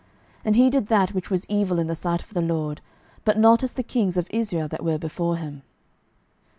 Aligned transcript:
12:017:002 0.37 0.41
And 0.45 0.55
he 0.55 0.69
did 0.71 0.87
that 0.87 1.13
which 1.13 1.29
was 1.29 1.45
evil 1.47 1.77
in 1.77 1.85
the 1.85 1.93
sight 1.93 2.23
of 2.23 2.33
the 2.33 2.41
LORD, 2.41 2.81
but 3.23 3.37
not 3.37 3.61
as 3.61 3.73
the 3.73 3.83
kings 3.83 4.17
of 4.17 4.25
Israel 4.31 4.67
that 4.67 4.83
were 4.83 4.97
before 4.97 5.37
him. 5.37 5.61